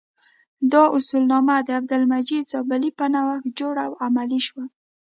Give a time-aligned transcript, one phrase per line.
[0.71, 4.65] دا اصولنامه د عبدالمجید زابلي په نوښت جوړه او عملي شوه.